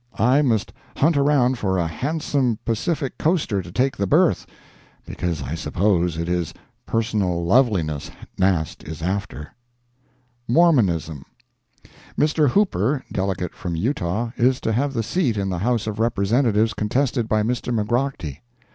I 0.17 0.41
must 0.41 0.73
hunt 0.97 1.15
around 1.15 1.59
for 1.59 1.77
a 1.77 1.85
handsome 1.85 2.57
Pacific 2.65 3.19
coaster 3.19 3.61
to 3.61 3.71
take 3.71 3.95
the 3.95 4.07
berth—because 4.07 5.43
I 5.43 5.53
suppose 5.53 6.17
it 6.17 6.27
is 6.27 6.55
personal 6.87 7.45
loveliness 7.45 8.09
Nast 8.35 8.83
is 8.83 9.03
after. 9.03 9.53
MORMONISM. 10.47 11.23
Mr. 12.17 12.49
Hooper, 12.49 13.05
delegate 13.11 13.53
from 13.53 13.75
Utah, 13.75 14.31
is 14.37 14.59
to 14.61 14.73
have 14.73 14.93
the 14.95 15.03
seat 15.03 15.37
in 15.37 15.49
the 15.51 15.59
House 15.59 15.85
of 15.85 15.99
Representatives 15.99 16.73
contested 16.73 17.29
by 17.29 17.43
Mr. 17.43 17.71
McGrorty. 17.71 18.39